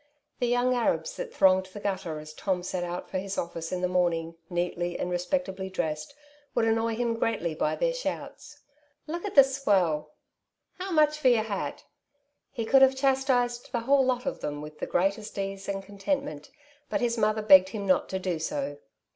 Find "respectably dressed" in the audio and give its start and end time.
5.11-6.15